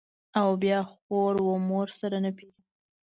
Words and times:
او 0.39 0.49
بيا 0.61 0.79
خور 0.91 1.35
و 1.47 1.51
مور 1.67 1.87
سره 1.99 2.17
نه 2.25 2.31
پېژني. 2.37 2.69